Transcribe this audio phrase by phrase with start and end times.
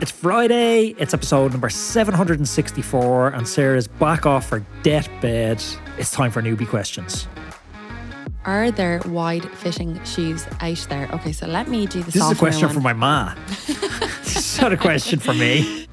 [0.00, 5.60] It's Friday, it's episode number 764, and Sarah's back off her deathbed.
[5.98, 7.26] It's time for newbie questions.
[8.44, 11.08] Are there wide fitting shoes out there?
[11.14, 13.34] Okay, so let me do the This is a question for my ma.
[13.66, 15.88] this is not a question for me.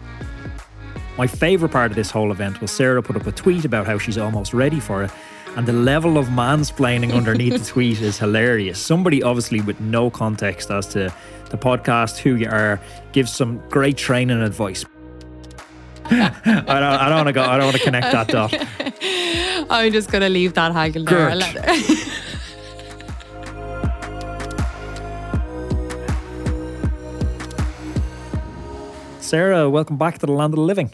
[1.18, 3.98] My favourite part of this whole event was Sarah put up a tweet about how
[3.98, 5.12] she's almost ready for it.
[5.56, 8.78] And the level of mansplaining underneath the tweet is hilarious.
[8.78, 11.12] Somebody, obviously, with no context as to
[11.56, 12.79] the podcast, who you are,
[13.11, 14.86] gives some great training advice.
[16.06, 17.43] I don't, I don't want to go.
[17.43, 18.54] I don't want to connect that dot.
[19.71, 21.42] I'm just gonna leave that hanging there.
[29.20, 30.92] Sarah, welcome back to the land of the living.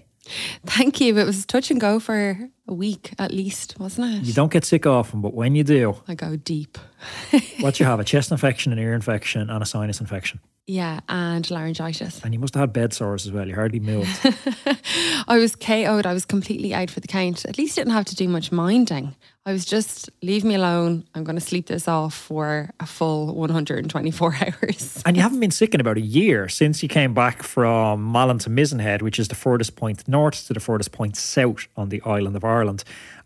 [0.66, 1.18] Thank you.
[1.18, 4.24] It was touch and go for a week at least, wasn't it?
[4.24, 6.78] You don't get sick often, but when you do, I go deep.
[7.60, 10.40] what you have a chest infection, an ear infection, and a sinus infection.
[10.68, 12.24] Yeah, and laryngitis.
[12.24, 13.48] And you must have had bed sores as well.
[13.48, 14.10] You hardly moved.
[15.28, 16.06] I was KO'd.
[16.06, 17.46] I was completely out for the count.
[17.46, 19.16] At least didn't have to do much minding.
[19.44, 21.04] I was just leave me alone.
[21.16, 25.02] I'm going to sleep this off for a full 124 hours.
[25.04, 28.38] and you haven't been sick in about a year since you came back from Malin
[28.40, 31.90] to Mizen Head, which is the furthest point north to the furthest point south on
[31.90, 32.84] the island of Ireland.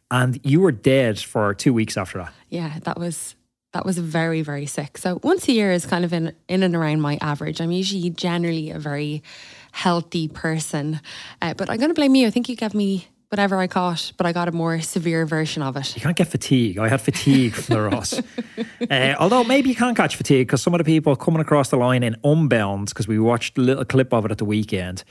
[0.09, 2.33] And you were dead for two weeks after that.
[2.49, 3.35] Yeah, that was
[3.73, 4.97] that was very very sick.
[4.97, 7.59] So once a year is kind of in in and around my average.
[7.59, 9.21] I'm usually generally a very
[9.73, 11.01] healthy person,
[11.41, 12.25] uh, but I'm going to blame you.
[12.27, 15.61] I think you gave me whatever I caught, but I got a more severe version
[15.61, 15.95] of it.
[15.95, 16.77] You can't get fatigue.
[16.77, 18.23] I had fatigue from the Rás.
[18.91, 21.77] Uh, although maybe you can't catch fatigue because some of the people coming across the
[21.77, 25.03] line in Unbound, because we watched a little clip of it at the weekend,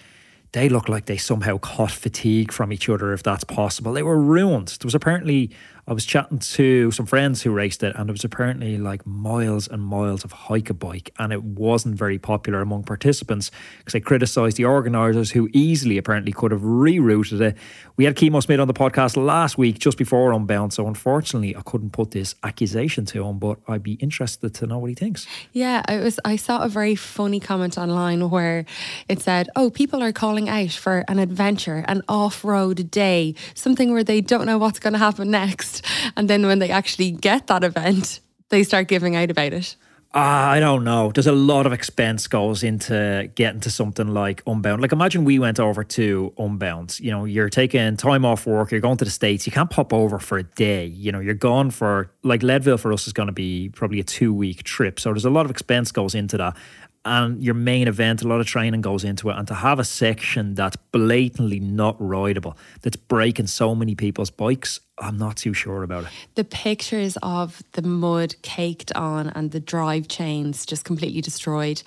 [0.53, 3.93] they look like they somehow caught fatigue from each other, if that's possible.
[3.93, 4.69] They were ruined.
[4.69, 5.51] There was apparently,
[5.87, 9.69] I was chatting to some friends who raced it, and it was apparently like miles
[9.69, 14.01] and miles of hike a bike, and it wasn't very popular among participants because they
[14.01, 17.57] criticised the organisers who easily apparently could have rerouted it.
[17.97, 21.61] We had Chemo Smith on the podcast last week just before Unbound, so unfortunately I
[21.61, 25.27] couldn't put this accusation to him, but I'd be interested to know what he thinks.
[25.53, 26.19] Yeah, I was.
[26.25, 28.65] I saw a very funny comment online where
[29.09, 34.05] it said, "Oh, people are calling out for an adventure, an off-road day, something where
[34.05, 35.74] they don't know what's going to happen next,
[36.17, 38.21] and then when they actually get that event,
[38.51, 39.77] they start giving out about it."
[40.17, 41.11] Ah, I don't know.
[41.11, 44.81] There's a lot of expense goes into getting to something like Unbound.
[44.81, 47.01] Like imagine we went over to Unbound.
[47.01, 49.93] You know, you're taking time off work, you're going to the States, you can't pop
[49.93, 50.87] over for a day.
[50.87, 54.33] You know, you're gone for like Leadville for us is gonna be probably a two
[54.33, 55.01] week trip.
[55.01, 56.57] So there's a lot of expense goes into that.
[57.05, 59.37] And your main event, a lot of training goes into it.
[59.37, 64.81] And to have a section that's blatantly not rideable, that's breaking so many people's bikes,
[64.99, 66.11] I'm not too sure about it.
[66.35, 71.83] The pictures of the mud caked on and the drive chains just completely destroyed.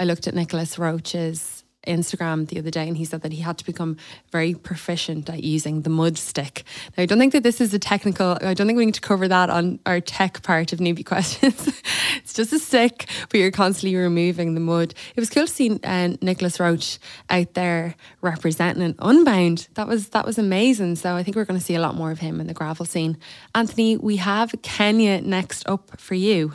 [0.00, 3.58] I looked at Nicolas Roche's Instagram the other day and he said that he had
[3.58, 3.96] to become
[4.30, 6.64] very proficient at using the mud stick.
[6.96, 9.00] Now, I don't think that this is a technical, I don't think we need to
[9.00, 11.80] cover that on our tech part of newbie questions.
[12.16, 14.94] it's just a stick, but you're constantly removing the mud.
[15.16, 16.98] It was cool to see uh, Nicolas Roche
[17.30, 19.68] out there representing an Unbound.
[19.74, 20.96] That was that was amazing.
[20.96, 22.86] So I think we're going to see a lot more of him in the gravel
[22.86, 23.18] scene.
[23.54, 26.52] Anthony, we have Kenya next up for you.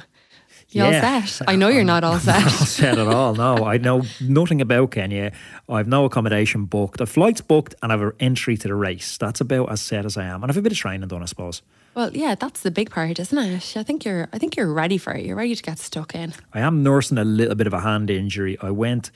[0.70, 1.42] You all set?
[1.48, 2.42] I know you're not all set.
[2.42, 2.68] not set.
[2.68, 3.34] set at all.
[3.36, 5.32] No, I know nothing about Kenya.
[5.70, 7.00] I've no accommodation booked.
[7.00, 9.18] I've flights booked, and I've an entry to the race.
[9.18, 11.26] That's about as set as I am, and I've a bit of training done, I
[11.26, 11.62] suppose.
[11.96, 13.78] Well, yeah, that's the big part, isn't it?
[13.78, 15.26] I think you're I think you're ready for it.
[15.26, 16.34] You're ready to get stuck in.
[16.54, 18.58] I am nursing a little bit of a hand injury.
[18.62, 19.10] I went.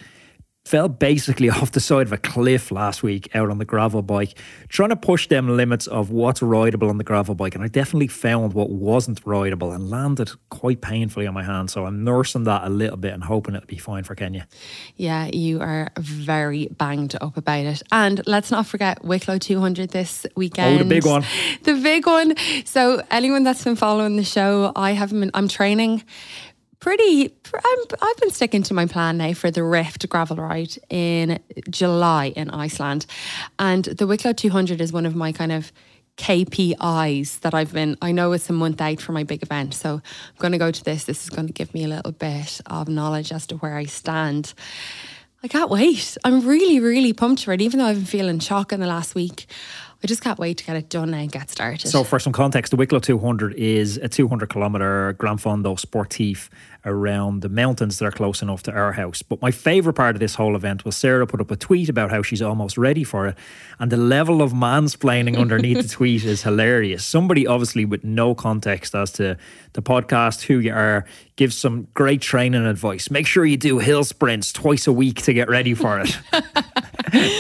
[0.65, 4.37] Fell basically off the side of a cliff last week out on the gravel bike,
[4.69, 7.55] trying to push them limits of what's rideable on the gravel bike.
[7.55, 11.71] And I definitely found what wasn't rideable and landed quite painfully on my hand.
[11.71, 14.47] So I'm nursing that a little bit and hoping it'll be fine for Kenya.
[14.95, 17.81] Yeah, you are very banged up about it.
[17.91, 20.75] And let's not forget Wicklow 200 this weekend.
[20.75, 21.25] Oh, the big one.
[21.63, 22.35] The big one.
[22.65, 26.03] So anyone that's been following the show, I haven't been, I'm training
[26.81, 31.39] pretty, I'm, I've been sticking to my plan now for the Rift gravel ride in
[31.69, 33.05] July in Iceland.
[33.57, 35.71] And the Wicklow 200 is one of my kind of
[36.17, 39.73] KPIs that I've been, I know it's a month out for my big event.
[39.73, 41.05] So I'm going to go to this.
[41.05, 43.85] This is going to give me a little bit of knowledge as to where I
[43.85, 44.53] stand.
[45.43, 46.17] I can't wait.
[46.23, 49.15] I'm really, really pumped for it, even though I've been feeling shock in the last
[49.15, 49.47] week.
[50.03, 51.87] I just can't wait to get it done and get started.
[51.87, 56.49] So, for some context, the Wicklow 200 is a 200 kilometre Gran Fondo Sportif
[56.85, 59.21] around the mountains that are close enough to our house.
[59.21, 62.09] But my favourite part of this whole event was Sarah put up a tweet about
[62.09, 63.37] how she's almost ready for it.
[63.79, 67.05] And the level of mansplaining underneath the tweet is hilarious.
[67.05, 69.37] Somebody, obviously, with no context as to
[69.73, 71.05] the podcast, who you are,
[71.41, 73.09] gives some great training advice.
[73.09, 76.15] Make sure you do hill sprints twice a week to get ready for it.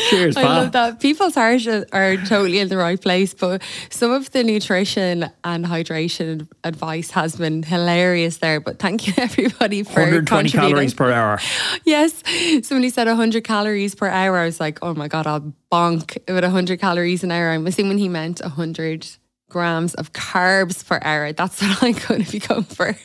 [0.09, 0.99] Cheers, I love that.
[0.99, 3.61] People's hearts are totally in the right place, but
[3.91, 8.59] some of the nutrition and hydration advice has been hilarious there.
[8.59, 11.39] But thank you everybody for 120 calories per hour.
[11.85, 12.23] Yes,
[12.63, 14.35] somebody said 100 calories per hour.
[14.35, 17.51] I was like, oh my god, I'll bonk with 100 calories an hour.
[17.51, 19.07] I'm assuming he meant 100
[19.51, 21.33] grams of carbs per hour.
[21.33, 22.97] That's what I'm going to be going for.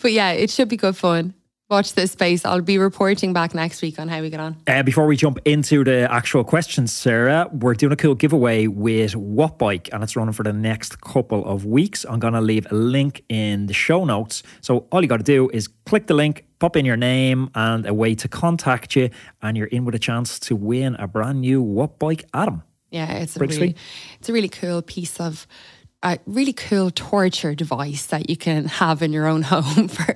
[0.00, 1.34] But yeah, it should be good fun
[1.70, 2.44] watch this space.
[2.44, 4.56] I'll be reporting back next week on how we get on.
[4.66, 9.14] Uh, before we jump into the actual questions, Sarah, we're doing a cool giveaway with
[9.14, 12.04] Wattbike and it's running for the next couple of weeks.
[12.08, 14.42] I'm going to leave a link in the show notes.
[14.60, 17.86] So all you got to do is click the link, pop in your name and
[17.86, 19.10] a way to contact you,
[19.42, 22.62] and you're in with a chance to win a brand new Wattbike Atom.
[22.90, 23.74] Yeah, it's a really,
[24.20, 25.48] it's a really cool piece of
[26.04, 30.14] a really cool torture device that you can have in your own home for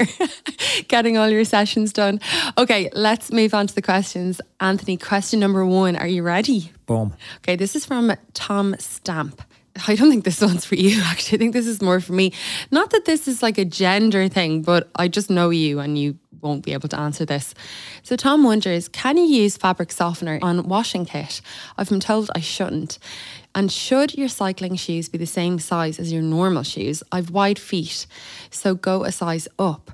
[0.86, 2.20] getting all your sessions done.
[2.56, 4.40] Okay, let's move on to the questions.
[4.60, 6.70] Anthony, question number one Are you ready?
[6.86, 7.14] Boom.
[7.38, 9.42] Okay, this is from Tom Stamp.
[9.86, 11.36] I don't think this one's for you, actually.
[11.36, 12.32] I think this is more for me.
[12.70, 16.18] Not that this is like a gender thing, but I just know you and you
[16.40, 17.54] won't be able to answer this.
[18.02, 21.40] So Tom wonders, can you use fabric softener on washing kit?
[21.76, 22.98] I've been told I shouldn't.
[23.54, 27.02] And should your cycling shoes be the same size as your normal shoes?
[27.10, 28.06] I've wide feet,
[28.50, 29.90] so go a size up.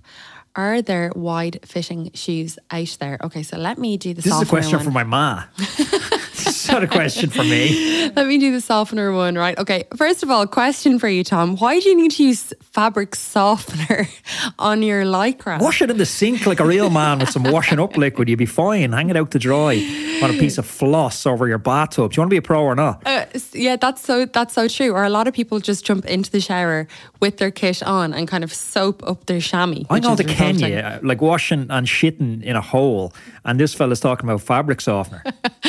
[0.57, 3.19] Are there wide fitting shoes out there?
[3.25, 4.23] Okay, so let me do the.
[4.23, 4.85] This is a question one.
[4.85, 5.45] for my ma.
[6.65, 8.11] It's not a question for me.
[8.17, 9.59] Let me do the softener one, right?
[9.59, 11.57] Okay, first of all, question for you, Tom.
[11.57, 14.09] Why do you need to use fabric softener
[14.59, 15.61] on your lycra?
[15.61, 18.31] Wash it in the sink like a real man with some washing up liquid.
[18.31, 18.93] You'd be fine.
[18.93, 19.75] Hang it out to dry
[20.23, 22.13] on a piece of floss over your bathtub.
[22.13, 23.03] Do you want to be a pro or not?
[23.05, 24.91] Uh, yeah, that's so that's so true.
[24.93, 26.89] Or a lot of people just jump into the shower
[27.21, 29.85] with their kit on and kind of soap up their chamois.
[29.91, 33.13] I know the Kenya, uh, like washing and shitting in a hole,
[33.45, 35.23] and this fella's talking about fabric softener.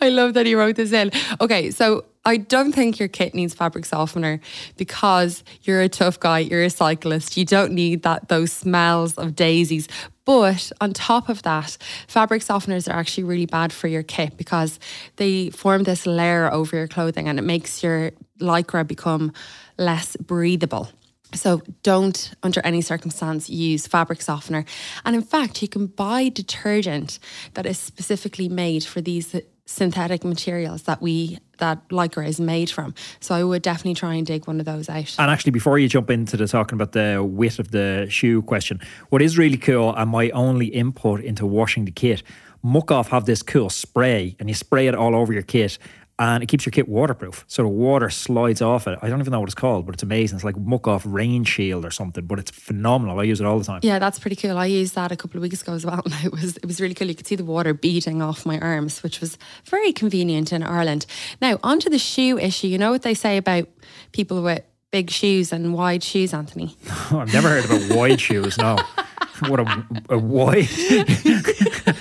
[0.00, 1.10] I love that he wrote this in.
[1.40, 4.40] Okay, so I don't think your kit needs fabric softener
[4.76, 7.36] because you're a tough guy, you're a cyclist.
[7.36, 9.88] You don't need that those smells of daisies.
[10.24, 14.78] But on top of that, fabric softeners are actually really bad for your kit because
[15.16, 19.32] they form this layer over your clothing and it makes your lycra become
[19.78, 20.90] less breathable.
[21.34, 24.64] So don't, under any circumstance, use fabric softener.
[25.04, 27.18] And in fact, you can buy detergent
[27.54, 29.36] that is specifically made for these
[29.66, 32.94] synthetic materials that we that lycra is made from.
[33.20, 35.14] So I would definitely try and dig one of those out.
[35.18, 38.80] And actually, before you jump into the talking about the width of the shoe question,
[39.10, 42.22] what is really cool and my only input into washing the kit,
[42.64, 45.78] Muc Off have this cool spray, and you spray it all over your kit,
[46.18, 47.44] and it keeps your kit waterproof.
[47.46, 48.98] So the water slides off it.
[49.02, 50.36] I don't even know what it's called, but it's amazing.
[50.36, 53.20] It's like Muc Off Rain Shield or something, but it's phenomenal.
[53.20, 53.80] I use it all the time.
[53.82, 54.58] Yeah, that's pretty cool.
[54.58, 56.02] I used that a couple of weeks ago as well.
[56.08, 57.06] And it was it was really cool.
[57.06, 59.36] You could see the water beating off my arms, which was
[59.66, 61.04] very convenient in Ireland.
[61.40, 62.66] Now, onto the shoe issue.
[62.66, 63.68] You know what they say about
[64.12, 66.76] people with big shoes and wide shoes, Anthony?
[67.10, 68.78] I've never heard about wide shoes, no.
[69.46, 70.68] what a, a wide.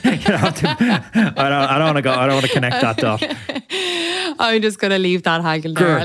[0.03, 1.53] You know, I don't.
[1.53, 2.11] I don't want to go.
[2.11, 3.23] I don't want to connect that dot.
[4.39, 6.03] I'm just going to leave that hanging there.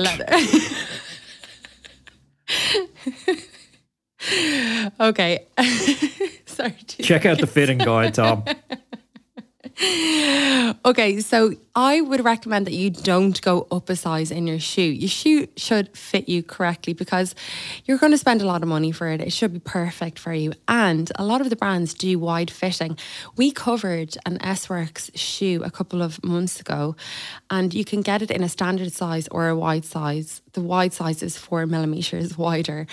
[5.01, 5.47] okay.
[6.47, 6.75] Sorry.
[6.87, 8.45] Check out the fitting guide, Tom.
[10.85, 14.83] okay, so I would recommend that you don't go up a size in your shoe.
[14.83, 17.35] Your shoe should fit you correctly because
[17.87, 19.23] you're going to spend a lot of money for it.
[19.23, 20.53] It should be perfect for you.
[20.69, 22.99] And a lot of the brands do wide fitting.
[23.37, 26.95] We covered an S Works shoe a couple of months ago,
[27.49, 30.43] and you can get it in a standard size or a wide size.
[30.53, 32.87] The wide size is four millimeters wider.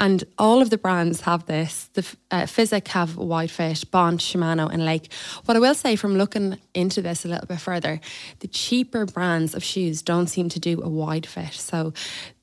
[0.00, 1.88] And all of the brands have this.
[1.92, 5.12] The uh, Fizik have wide fit, Bont, Shimano, and Lake.
[5.44, 8.00] What I will say from looking into this a little bit further,
[8.40, 11.52] the cheaper brands of shoes don't seem to do a wide fit.
[11.52, 11.92] So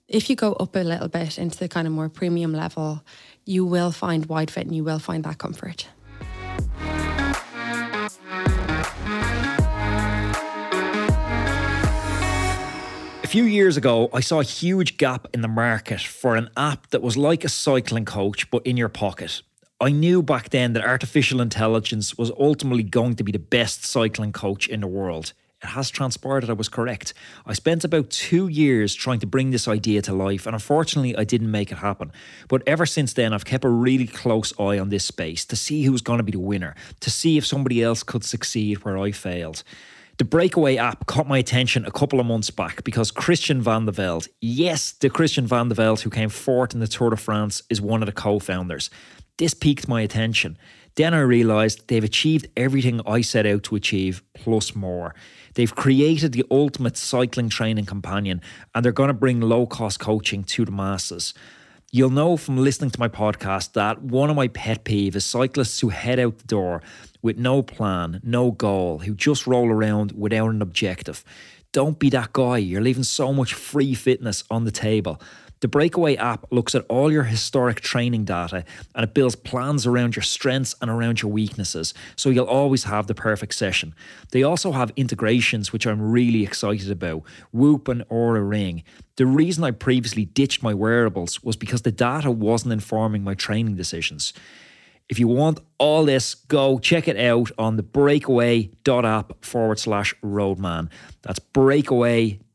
[0.08, 3.04] if you go up a little bit into the kind of more premium level,
[3.46, 5.88] you will find wide fit and you will find that comfort.
[13.24, 16.90] A few years ago, I saw a huge gap in the market for an app
[16.90, 19.42] that was like a cycling coach, but in your pocket.
[19.80, 24.34] I knew back then that artificial intelligence was ultimately going to be the best cycling
[24.34, 25.32] coach in the world.
[25.64, 27.14] It has transpired that I was correct.
[27.46, 31.24] I spent about two years trying to bring this idea to life, and unfortunately, I
[31.24, 32.12] didn't make it happen.
[32.48, 35.84] But ever since then, I've kept a really close eye on this space to see
[35.84, 39.12] who's going to be the winner, to see if somebody else could succeed where I
[39.12, 39.64] failed.
[40.18, 44.28] The Breakaway app caught my attention a couple of months back because Christian Vande Velde,
[44.40, 48.02] yes, the Christian Vande Velde who came fourth in the Tour de France, is one
[48.02, 48.90] of the co founders.
[49.38, 50.58] This piqued my attention.
[50.96, 55.16] Then I realised they've achieved everything I set out to achieve, plus more.
[55.54, 58.42] They've created the ultimate cycling training companion,
[58.74, 61.34] and they're going to bring low cost coaching to the masses.
[61.94, 65.82] You'll know from listening to my podcast that one of my pet peeves is cyclists
[65.82, 66.82] who head out the door
[67.22, 71.24] with no plan, no goal, who just roll around without an objective.
[71.74, 72.58] Don't be that guy.
[72.58, 75.22] You're leaving so much free fitness on the table.
[75.62, 78.66] The Breakaway app looks at all your historic training data
[78.96, 83.06] and it builds plans around your strengths and around your weaknesses, so you'll always have
[83.06, 83.94] the perfect session.
[84.32, 88.82] They also have integrations, which I'm really excited about Whoop and Oura Ring.
[89.18, 93.76] The reason I previously ditched my wearables was because the data wasn't informing my training
[93.76, 94.34] decisions.
[95.10, 100.90] If you want all this, go check it out on the breakaway.app forward slash roadman.
[101.22, 101.40] That's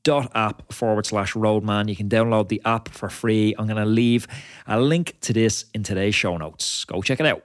[0.06, 1.88] breakaway.app forward slash roadman.
[1.88, 3.54] You can download the app for free.
[3.58, 4.26] I'm going to leave
[4.66, 6.84] a link to this in today's show notes.
[6.84, 7.42] Go check it out.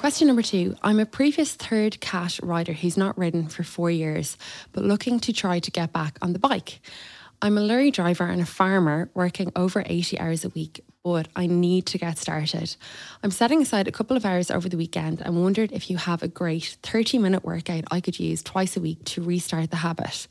[0.00, 4.36] Question number two I'm a previous third cat rider who's not ridden for four years,
[4.72, 6.80] but looking to try to get back on the bike.
[7.42, 11.46] I'm a lorry driver and a farmer working over 80 hours a week, but I
[11.46, 12.74] need to get started.
[13.22, 16.20] I'm setting aside a couple of hours over the weekend and wondered if you have
[16.20, 20.26] a great 30 minute workout I could use twice a week to restart the habit.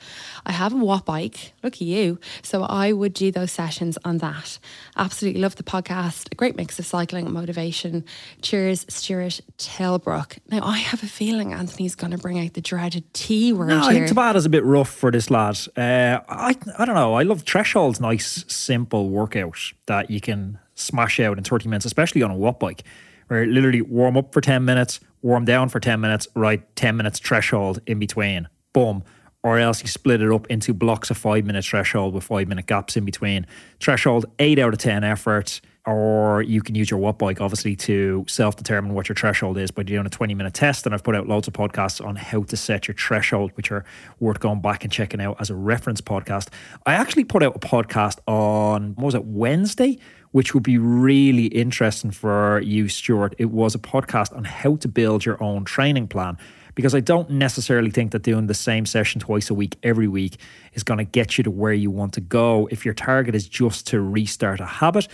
[0.45, 4.59] I have a Wattbike, look at you, so I would do those sessions on that.
[4.97, 8.03] Absolutely love the podcast, a great mix of cycling and motivation.
[8.41, 10.39] Cheers, Stuart Tailbrook.
[10.51, 13.79] Now, I have a feeling Anthony's going to bring out the dreaded T word No,
[13.79, 14.05] I here.
[14.05, 15.57] think Tabata's a bit rough for this lad.
[15.77, 17.13] Uh, I I don't know.
[17.13, 22.21] I love Threshold's nice, simple workout that you can smash out in 30 minutes, especially
[22.21, 22.81] on a Wattbike,
[23.27, 27.19] where literally warm up for 10 minutes, warm down for 10 minutes, right 10 minutes
[27.19, 28.47] threshold in between.
[28.73, 29.03] Boom.
[29.43, 32.65] Or else you split it up into blocks of five minute threshold with five minute
[32.65, 33.45] gaps in between.
[33.79, 35.61] Threshold, eight out of 10 effort.
[35.85, 39.83] Or you can use your Wattbike, obviously, to self determine what your threshold is by
[39.83, 40.87] doing a 20 minute test.
[40.87, 43.85] And I've put out loads of podcasts on how to set your threshold, which are
[44.19, 46.49] worth going back and checking out as a reference podcast.
[46.87, 49.99] I actually put out a podcast on, what was it, Wednesday,
[50.35, 53.33] which would be really interesting for you, Stuart.
[53.37, 56.37] It was a podcast on how to build your own training plan
[56.75, 60.35] because I don't necessarily think that doing the same session twice a week every week
[60.73, 62.67] is going to get you to where you want to go.
[62.69, 65.07] If your target is just to restart a habit,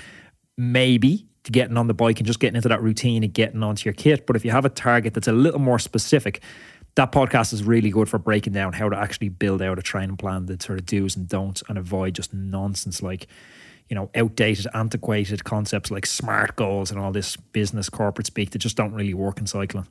[0.58, 3.88] maybe to getting on the bike and just getting into that routine and getting onto
[3.88, 4.26] your kit.
[4.26, 6.42] But if you have a target that's a little more specific,
[6.96, 10.18] that podcast is really good for breaking down how to actually build out a training
[10.18, 13.28] plan, the sort of do's and don'ts, and avoid just nonsense like,
[13.92, 18.60] you know, outdated, antiquated concepts like smart goals and all this business corporate speak that
[18.60, 19.86] just don't really work in cycling.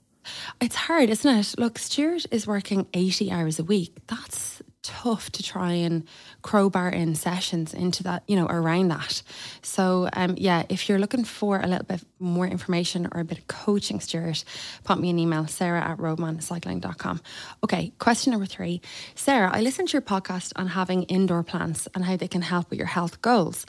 [0.59, 1.55] It's hard, isn't it?
[1.59, 3.95] Look, Stuart is working 80 hours a week.
[4.07, 6.05] That's tough to try and
[6.41, 9.23] crowbar in sessions into that, you know, around that.
[9.61, 13.39] So, um, yeah, if you're looking for a little bit more information or a bit
[13.39, 14.45] of coaching, Stuart,
[14.85, 17.21] pop me an email, sarah at roadmancycling.com.
[17.65, 18.81] Okay, question number three.
[19.15, 22.71] Sarah, I listened to your podcast on having indoor plants and how they can help
[22.71, 23.67] with your health goals.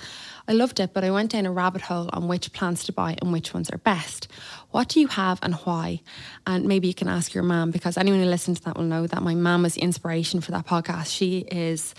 [0.48, 3.16] I loved it, but I went down a rabbit hole on which plants to buy
[3.22, 4.28] and which ones are best.
[4.72, 6.02] What do you have and why?
[6.46, 9.08] And maybe you can ask your mum because anyone who listens to that will know
[9.08, 11.16] that my mum was the inspiration for that podcast.
[11.16, 11.94] She is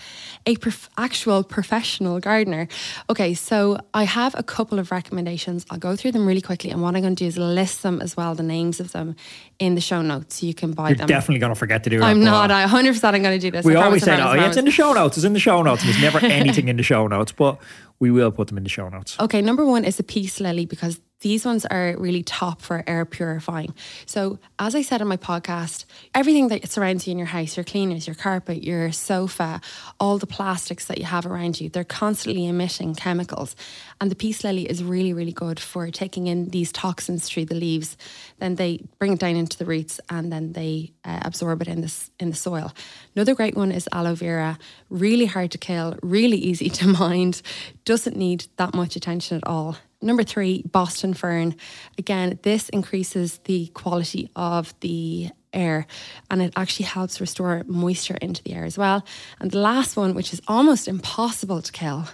[0.45, 2.67] a prof- actual professional gardener.
[3.09, 5.65] Okay, so I have a couple of recommendations.
[5.69, 8.01] I'll go through them really quickly, and what I'm going to do is list them
[8.01, 9.15] as well, the names of them,
[9.59, 11.07] in the show notes, so you can buy You're them.
[11.07, 12.05] definitely going to forget to do that.
[12.05, 12.51] I'm not.
[12.51, 12.93] I 100.
[12.93, 13.65] percent I'm going to do this.
[13.65, 15.17] We I always say, oh, yeah, it's in the show notes.
[15.17, 15.81] It's in the show notes.
[15.83, 17.59] And there's never anything in the show notes, but
[17.99, 19.17] we will put them in the show notes.
[19.19, 23.05] Okay, number one is the peace lily because these ones are really top for air
[23.05, 23.73] purifying.
[24.05, 27.63] So, as I said in my podcast, everything that surrounds you in your house, your
[27.63, 29.61] cleaners, your carpet, your sofa,
[30.01, 33.55] all the plastics that you have around you, they're constantly emitting chemicals.
[34.01, 37.55] And the peace lily is really, really good for taking in these toxins through the
[37.55, 37.95] leaves.
[38.39, 41.79] Then they bring it down into the roots and then they uh, absorb it in
[41.79, 42.73] this in the soil.
[43.15, 44.59] Another great one is aloe vera.
[44.89, 47.41] Really hard to kill, really easy to mind,
[47.85, 49.77] doesn't need that much attention at all.
[50.03, 51.55] Number three, Boston fern.
[51.97, 55.85] Again, this increases the quality of the air
[56.29, 59.05] and it actually helps restore moisture into the air as well.
[59.39, 62.07] And the last one, which is almost impossible to kill,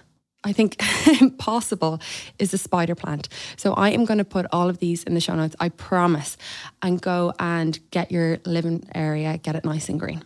[0.44, 0.82] I think
[1.22, 2.00] impossible
[2.38, 3.28] is the spider plant.
[3.58, 6.38] So I am going to put all of these in the show notes, I promise,
[6.82, 10.24] and go and get your living area, get it nice and green.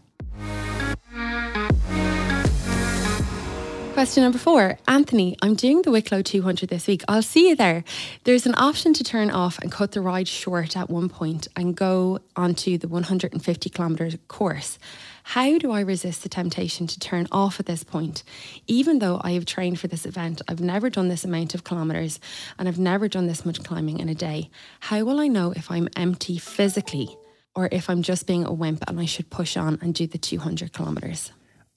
[4.03, 4.77] Question number four.
[4.85, 7.05] Anthony, I'm doing the Wicklow 200 this week.
[7.07, 7.85] I'll see you there.
[8.25, 11.73] There's an option to turn off and cut the ride short at one point and
[11.73, 14.77] go onto the 150 kilometre course.
[15.23, 18.23] How do I resist the temptation to turn off at this point?
[18.67, 22.19] Even though I have trained for this event, I've never done this amount of kilometres
[22.59, 24.49] and I've never done this much climbing in a day.
[24.81, 27.07] How will I know if I'm empty physically
[27.55, 30.17] or if I'm just being a wimp and I should push on and do the
[30.17, 31.31] 200 kilometres?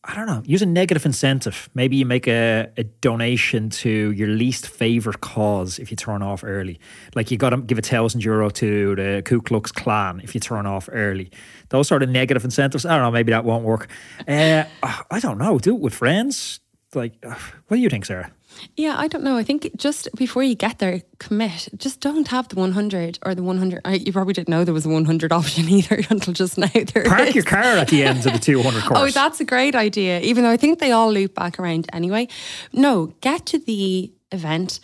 [0.08, 1.68] I don't know, use a negative incentive.
[1.74, 6.44] Maybe you make a, a donation to your least favorite cause if you turn off
[6.44, 6.78] early.
[7.16, 10.40] Like you got to give a thousand euro to the Ku Klux Klan if you
[10.40, 11.32] turn off early.
[11.70, 12.86] Those sort of negative incentives.
[12.86, 13.88] I don't know, maybe that won't work.
[14.28, 14.64] Uh,
[15.10, 15.58] I don't know.
[15.58, 16.60] Do it with friends.
[16.94, 18.30] Like, what do you think, Sarah?
[18.76, 19.36] Yeah, I don't know.
[19.36, 21.68] I think just before you get there, commit.
[21.76, 23.82] Just don't have the 100 or the 100.
[23.84, 26.68] I, you probably didn't know there was a 100 option either until just now.
[26.74, 27.34] There Park is.
[27.34, 28.98] your car at the ends of the 200 course.
[29.00, 30.20] Oh, that's a great idea.
[30.20, 32.28] Even though I think they all loop back around anyway.
[32.72, 34.80] No, get to the event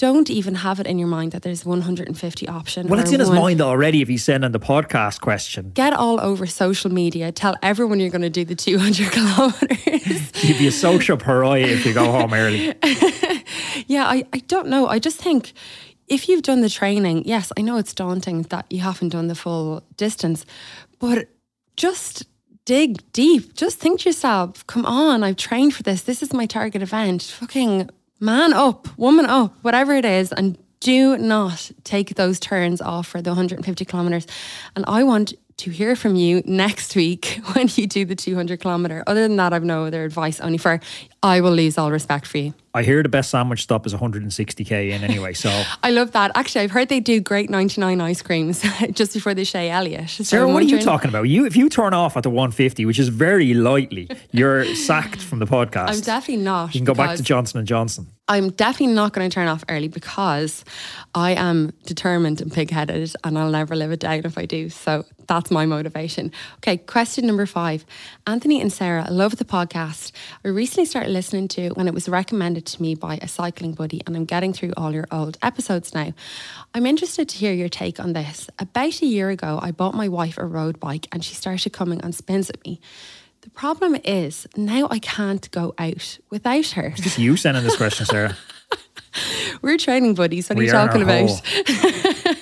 [0.00, 2.88] don't even have it in your mind that there's 150 options.
[2.88, 3.38] Well, it's in his one.
[3.38, 5.72] mind already if he's sending the podcast question.
[5.74, 7.30] Get all over social media.
[7.32, 10.42] Tell everyone you're going to do the 200 kilometers.
[10.42, 12.68] You'd be a social pariah if you go home early.
[13.88, 14.86] yeah, I, I don't know.
[14.86, 15.52] I just think
[16.08, 19.34] if you've done the training, yes, I know it's daunting that you haven't done the
[19.34, 20.46] full distance,
[20.98, 21.28] but
[21.76, 22.24] just
[22.64, 23.54] dig deep.
[23.54, 26.04] Just think to yourself, come on, I've trained for this.
[26.04, 27.22] This is my target event.
[27.22, 33.06] Fucking man up, woman up, whatever it is, and do not take those turns off
[33.06, 34.26] for the 150 kilometers.
[34.76, 39.04] And I want to hear from you next week when you do the 200 kilometer.
[39.06, 40.80] Other than that, I've no other advice, only for
[41.22, 42.54] I will lose all respect for you.
[42.72, 45.32] I hear the best sandwich stop is 160k in anyway.
[45.34, 45.50] So
[45.82, 46.30] I love that.
[46.34, 48.62] Actually, I've heard they do great 99 ice creams
[48.92, 50.08] just before the Shay Elliott.
[50.08, 51.24] So Sarah, what are you talking about?
[51.24, 55.40] You if you turn off at the 150, which is very lightly, you're sacked from
[55.40, 55.88] the podcast.
[55.88, 56.74] I'm definitely not.
[56.74, 58.06] You can go back to Johnson and Johnson.
[58.28, 60.64] I'm definitely not going to turn off early because
[61.16, 64.68] I am determined and pig-headed, and I'll never live it down if I do.
[64.68, 66.30] So that's my motivation.
[66.58, 67.84] Okay, question number five.
[68.28, 70.12] Anthony and Sarah, I love the podcast.
[70.44, 74.00] I recently started listening to when it was recommended to me by a cycling buddy,
[74.06, 76.12] and I'm getting through all your old episodes now.
[76.74, 78.48] I'm interested to hear your take on this.
[78.58, 82.02] About a year ago, I bought my wife a road bike, and she started coming
[82.02, 82.80] on spins with me.
[83.42, 86.92] The problem is now I can't go out without her.
[86.96, 88.36] Is this you sending this question, Sarah?
[89.62, 90.48] We're training buddies.
[90.48, 91.42] What are you talking about?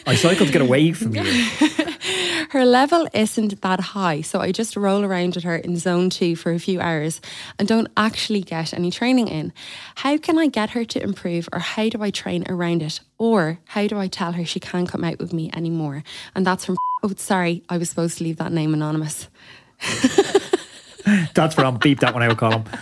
[0.07, 1.23] I cycled to get away from you.
[2.51, 6.37] her level isn't that high, so I just roll around with her in zone two
[6.37, 7.21] for a few hours
[7.59, 9.53] and don't actually get any training in.
[9.97, 13.01] How can I get her to improve, or how do I train around it?
[13.19, 16.03] Or how do I tell her she can't come out with me anymore?
[16.35, 16.77] And that's from.
[17.03, 19.29] Oh, sorry, I was supposed to leave that name anonymous.
[21.35, 22.65] That's from beep that one out, column.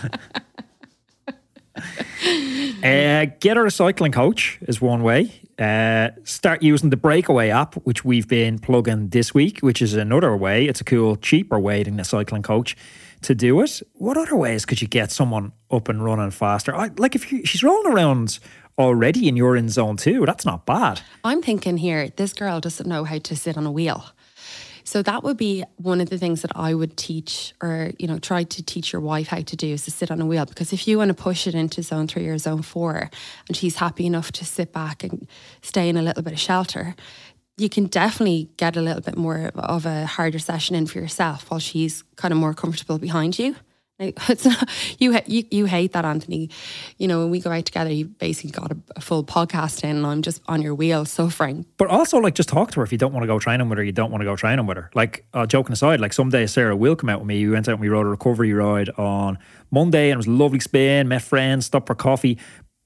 [2.83, 5.41] Uh, get her a cycling coach is one way.
[5.59, 10.37] Uh, start using the Breakaway app, which we've been plugging this week, which is another
[10.37, 10.65] way.
[10.65, 12.77] It's a cool, cheaper way than a cycling coach
[13.23, 13.81] to do it.
[13.93, 16.75] What other ways could you get someone up and running faster?
[16.75, 18.37] I, like if you, she's rolling around
[18.77, 21.01] already and you're in zone two, that's not bad.
[21.23, 24.05] I'm thinking here, this girl doesn't know how to sit on a wheel.
[24.87, 28.19] So that would be one of the things that I would teach or, you know,
[28.19, 30.45] try to teach your wife how to do is to sit on a wheel.
[30.45, 33.09] Because if you want to push it into zone three or zone four
[33.49, 35.27] and she's happy enough to sit back and
[35.61, 36.95] stay in a little bit of shelter,
[37.57, 41.51] you can definitely get a little bit more of a harder session in for yourself
[41.51, 43.57] while she's kind of more comfortable behind you.
[44.29, 46.51] It's not, you, you you hate that, Anthony.
[46.97, 49.97] You know, when we go out together, you basically got a, a, full podcast in,
[49.97, 51.65] and I'm just on your wheel suffering.
[51.77, 53.79] But also, like, just talk to her if you don't want to go training with
[53.79, 53.83] her.
[53.83, 54.91] You don't want to go training with her.
[54.93, 57.43] Like, uh, joking aside, like someday Sarah will come out with me.
[57.43, 59.39] We went out and we rode a recovery ride on
[59.71, 61.07] Monday, and it was a lovely spin.
[61.07, 62.37] Met friends, stopped for coffee.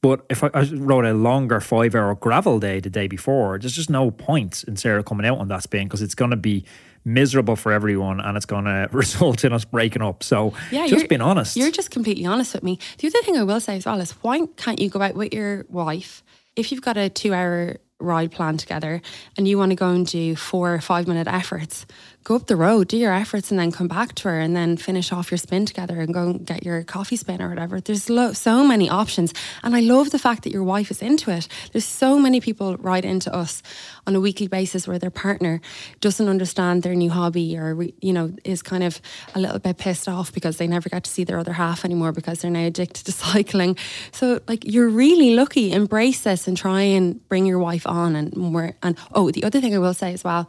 [0.02, 3.76] But if I, I rode a longer five hour gravel day the day before, there's
[3.76, 6.65] just no point in Sarah coming out on that spin because it's going to be
[7.06, 10.24] miserable for everyone and it's going to result in us breaking up.
[10.24, 11.58] So yeah, just being honest.
[11.58, 12.80] You're just completely honest with me.
[13.00, 15.34] The other thing I will say as well is why can't you go out with
[15.34, 16.24] your wife
[16.56, 19.02] if you've got a two hour ride plan together
[19.38, 21.86] and you want to go and do four or five minute efforts,
[22.24, 24.78] go up the road, do your efforts, and then come back to her and then
[24.78, 27.82] finish off your spin together and go and get your coffee spin or whatever.
[27.82, 29.34] There's lo- so many options.
[29.64, 31.48] And I love the fact that your wife is into it.
[31.72, 33.64] There's so many people write into us
[34.06, 35.62] on a weekly basis where their partner
[36.00, 39.02] doesn't understand their new hobby or, you know, is kind of
[39.34, 42.12] a little bit pissed off because they never got to see their other half anymore
[42.12, 43.78] because they're now addicted to cycling.
[44.12, 45.72] So, like, you're really lucky.
[45.72, 48.76] Embrace this and try and bring your wife on and more.
[48.84, 50.48] And oh, the other thing I will say as well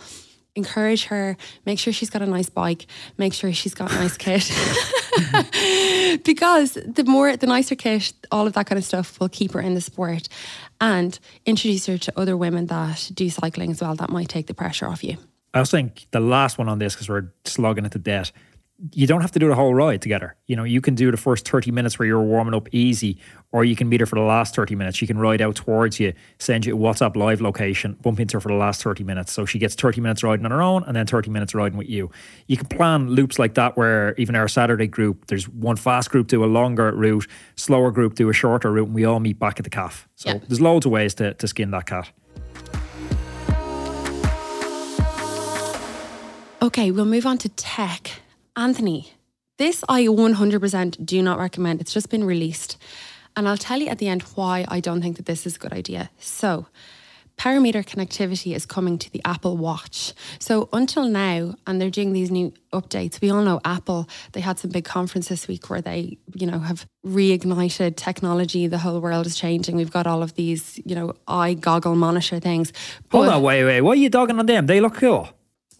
[0.54, 1.36] encourage her,
[1.66, 2.86] make sure she's got a nice bike,
[3.18, 4.50] make sure she's got a nice kit.
[6.24, 9.60] because the more, the nicer kit, all of that kind of stuff will keep her
[9.60, 10.28] in the sport
[10.80, 13.94] and introduce her to other women that do cycling as well.
[13.94, 15.16] That might take the pressure off you.
[15.54, 18.32] I think the last one on this, because we're slogging it to death,
[18.90, 20.34] you don't have to do the whole ride together.
[20.46, 23.18] You know, you can do the first 30 minutes where you're warming up easy,
[23.52, 24.98] or you can meet her for the last 30 minutes.
[24.98, 28.40] She can ride out towards you, send you a WhatsApp live location, bump into her
[28.40, 29.32] for the last 30 minutes.
[29.32, 31.88] So she gets 30 minutes riding on her own and then 30 minutes riding with
[31.88, 32.10] you.
[32.48, 36.26] You can plan loops like that where even our Saturday group, there's one fast group
[36.26, 39.60] do a longer route, slower group do a shorter route, and we all meet back
[39.60, 40.08] at the calf.
[40.16, 40.38] So yeah.
[40.48, 42.10] there's loads of ways to, to skin that cat.
[46.60, 48.10] Okay, we'll move on to tech.
[48.56, 49.12] Anthony,
[49.58, 51.80] this I 100% do not recommend.
[51.80, 52.76] It's just been released.
[53.36, 55.58] And I'll tell you at the end why I don't think that this is a
[55.58, 56.10] good idea.
[56.18, 56.66] So,
[57.36, 60.12] power meter connectivity is coming to the Apple Watch.
[60.38, 63.20] So until now, and they're doing these new updates.
[63.20, 66.58] We all know Apple, they had some big conference this week where they, you know,
[66.58, 68.66] have reignited technology.
[68.66, 69.76] The whole world is changing.
[69.76, 72.72] We've got all of these, you know, eye goggle monitor things.
[73.08, 73.80] But Hold on, wait, wait.
[73.80, 74.66] Why are you dogging on them?
[74.66, 75.28] They look cool.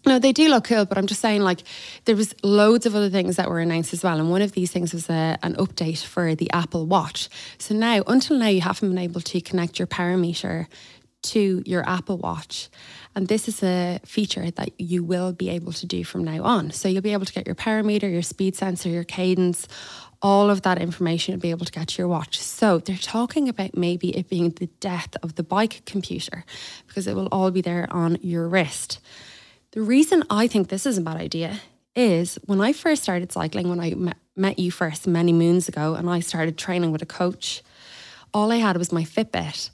[0.05, 1.63] No, they do look cool, but I'm just saying, like,
[2.05, 4.71] there was loads of other things that were announced as well, and one of these
[4.71, 7.29] things was a, uh, an update for the Apple Watch.
[7.57, 10.67] So now, until now, you haven't been able to connect your power meter
[11.23, 12.69] to your Apple Watch,
[13.15, 16.71] and this is a feature that you will be able to do from now on.
[16.71, 19.69] So you'll be able to get your power meter, your speed sensor, your cadence,
[20.21, 22.39] all of that information you'll be able to get to your watch.
[22.39, 26.45] So they're talking about maybe it being the death of the bike computer
[26.87, 28.99] because it will all be there on your wrist.
[29.73, 31.59] The reason I think this is a bad idea
[31.95, 36.07] is when I first started cycling, when I met, you first many moons ago, and
[36.07, 37.63] I started training with a coach,
[38.35, 39.71] all I had was my Fitbit.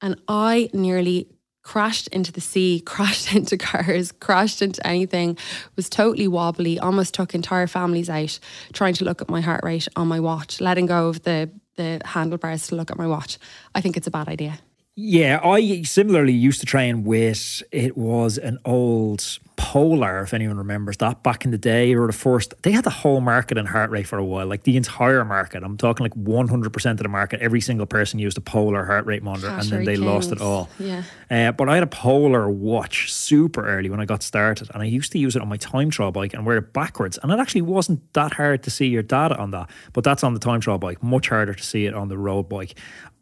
[0.00, 1.28] And I nearly
[1.62, 5.36] crashed into the sea, crashed into cars, crashed into anything,
[5.76, 8.38] was totally wobbly, almost took entire families out
[8.72, 12.00] trying to look at my heart rate on my watch, letting go of the, the
[12.06, 13.36] handlebars to look at my watch.
[13.74, 14.58] I think it's a bad idea.
[14.96, 20.96] Yeah, I similarly used to train with it was an old Polar, if anyone remembers
[20.96, 23.90] that back in the day, or the first they had the whole market in heart
[23.90, 25.62] rate for a while, like the entire market.
[25.62, 27.40] I'm talking like 100 percent of the market.
[27.40, 30.04] Every single person used a Polar heart rate monitor, and then they Kings.
[30.04, 30.68] lost it all.
[30.78, 31.04] Yeah.
[31.30, 34.86] Uh, but I had a Polar watch super early when I got started, and I
[34.86, 37.38] used to use it on my time trial bike and wear it backwards, and it
[37.38, 39.70] actually wasn't that hard to see your data on that.
[39.92, 42.48] But that's on the time trial bike, much harder to see it on the road
[42.48, 42.74] bike.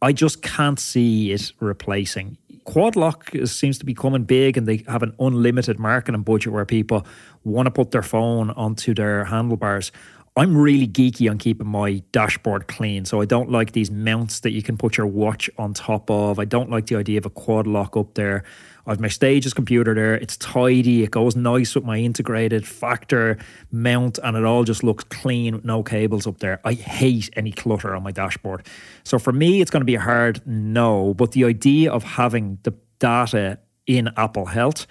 [0.03, 2.37] I just can't see it replacing.
[2.65, 6.53] Quad lock seems to be coming big and they have an unlimited marketing and budget
[6.53, 7.07] where people
[7.45, 9.93] want to put their phone onto their handlebars.
[10.35, 13.05] I'm really geeky on keeping my dashboard clean.
[13.05, 16.38] So I don't like these mounts that you can put your watch on top of.
[16.38, 18.42] I don't like the idea of a quad lock up there.
[18.87, 20.14] I've my Stages computer there.
[20.14, 21.03] It's tidy.
[21.03, 23.37] It goes nice with my integrated factor
[23.71, 26.61] mount, and it all just looks clean with no cables up there.
[26.64, 28.66] I hate any clutter on my dashboard.
[29.05, 31.12] So for me, it's going to be a hard no.
[31.12, 34.87] But the idea of having the data in Apple Health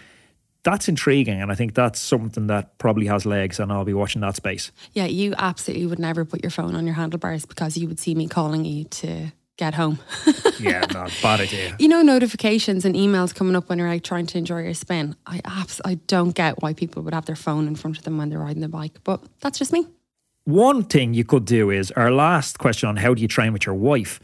[0.63, 4.21] that's intriguing and i think that's something that probably has legs and i'll be watching
[4.21, 7.87] that space yeah you absolutely would never put your phone on your handlebars because you
[7.87, 9.99] would see me calling you to get home.
[10.59, 11.75] yeah, not bad idea.
[11.77, 15.15] You know, notifications and emails coming up when you're out trying to enjoy your spin.
[15.27, 18.17] I abs- I don't get why people would have their phone in front of them
[18.17, 19.85] when they're riding the bike, but that's just me.
[20.45, 23.67] One thing you could do is our last question on how do you train with
[23.67, 24.19] your wife.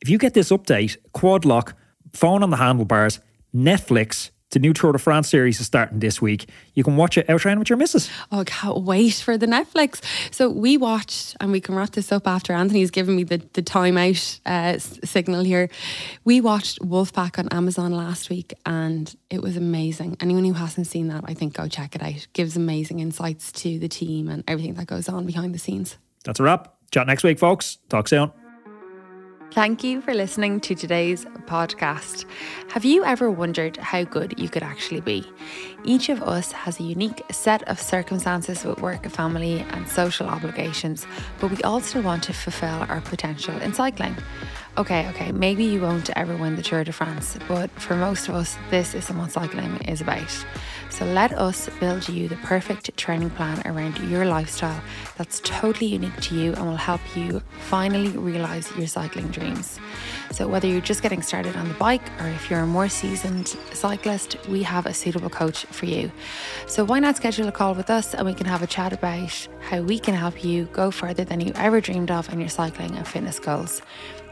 [0.00, 1.76] If you get this update, quad lock,
[2.12, 3.20] phone on the handlebars,
[3.54, 6.48] Netflix, the new Tour de France series is starting this week.
[6.74, 8.10] You can watch it out with your missus.
[8.32, 10.00] Oh, I can't wait for the Netflix.
[10.32, 13.62] So we watched, and we can wrap this up after Anthony's given me the, the
[13.62, 15.70] timeout uh, signal here.
[16.24, 20.16] We watched Wolfpack on Amazon last week and it was amazing.
[20.20, 22.16] Anyone who hasn't seen that, I think go check it out.
[22.16, 25.96] It gives amazing insights to the team and everything that goes on behind the scenes.
[26.24, 26.74] That's a wrap.
[26.90, 27.78] Chat next week, folks.
[27.88, 28.32] Talk soon.
[29.52, 32.24] Thank you for listening to today's podcast.
[32.68, 35.28] Have you ever wondered how good you could actually be?
[35.82, 41.04] Each of us has a unique set of circumstances with work, family, and social obligations,
[41.40, 44.16] but we still want to fulfill our potential in cycling.
[44.78, 48.36] Okay, okay, maybe you won't ever win the Tour de France, but for most of
[48.36, 50.30] us, this is what cycling is about.
[50.90, 54.80] So let us build you the perfect training plan around your lifestyle
[55.16, 59.80] that's totally unique to you and will help you finally realize your cycling dreams.
[60.30, 63.48] So, whether you're just getting started on the bike or if you're a more seasoned
[63.72, 66.12] cyclist, we have a suitable coach for you.
[66.66, 69.48] So, why not schedule a call with us and we can have a chat about
[69.60, 72.96] how we can help you go further than you ever dreamed of in your cycling
[72.96, 73.82] and fitness goals?